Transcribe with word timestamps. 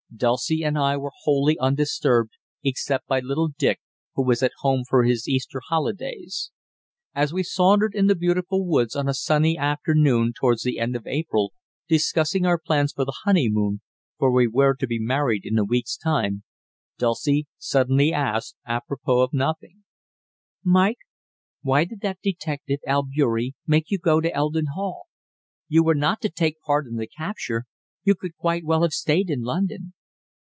Dulcie 0.13 0.61
and 0.61 0.77
I 0.77 0.97
were 0.97 1.13
wholly 1.23 1.57
undisturbed, 1.57 2.33
except 2.65 3.07
by 3.07 3.21
little 3.21 3.47
Dick, 3.47 3.79
who 4.13 4.23
was 4.25 4.43
at 4.43 4.51
home 4.59 4.83
for 4.87 5.03
his 5.03 5.25
Easter 5.27 5.61
holidays. 5.69 6.51
As 7.15 7.31
we 7.33 7.41
sauntered 7.43 7.95
in 7.95 8.05
the 8.07 8.13
beautiful 8.15 8.65
woods 8.67 8.93
on 8.95 9.07
a 9.07 9.13
sunny 9.15 9.57
afternoon 9.57 10.33
towards 10.37 10.61
the 10.63 10.77
end 10.79 10.95
of 10.97 11.07
April, 11.07 11.53
discussing 11.87 12.45
our 12.45 12.59
plans 12.59 12.91
for 12.91 13.05
the 13.05 13.17
honeymoon 13.23 13.79
for 14.19 14.29
we 14.31 14.47
were 14.47 14.75
to 14.75 14.85
be 14.85 14.99
married 14.99 15.43
in 15.45 15.57
a 15.57 15.63
week's 15.63 15.95
time 15.97 16.43
Dulcie 16.99 17.47
suddenly 17.57 18.11
asked, 18.13 18.57
apropos 18.67 19.21
of 19.21 19.31
nothing: 19.33 19.85
"Mike, 20.61 20.99
why 21.61 21.85
did 21.85 22.01
that 22.01 22.19
detective, 22.21 22.79
Albeury, 22.85 23.55
make 23.65 23.89
you 23.89 23.97
go 23.97 24.19
to 24.19 24.31
Eldon 24.35 24.67
Hall? 24.75 25.05
You 25.69 25.83
were 25.83 25.95
not 25.95 26.19
to 26.21 26.29
take 26.29 26.59
part 26.61 26.85
in 26.85 26.97
the 26.97 27.07
capture. 27.07 27.63
You 28.03 28.13
could 28.13 28.35
quite 28.35 28.65
well 28.65 28.81
have 28.83 28.93
stayed 28.93 29.29
in 29.29 29.41
London." 29.41 29.93